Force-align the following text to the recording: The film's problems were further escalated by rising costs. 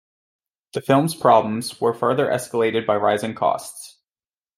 The 0.73 0.81
film's 0.81 1.13
problems 1.13 1.79
were 1.79 1.93
further 1.93 2.25
escalated 2.25 2.87
by 2.87 2.95
rising 2.95 3.35
costs. 3.35 3.99